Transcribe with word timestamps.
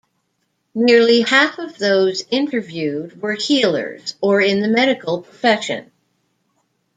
Nearly 0.73 1.21
half 1.21 1.59
of 1.59 1.77
those 1.77 2.23
interviewed 2.31 3.21
were 3.21 3.35
healers 3.35 4.15
or 4.19 4.41
in 4.41 4.59
the 4.61 4.67
medical 4.67 5.21
profession. 5.21 5.91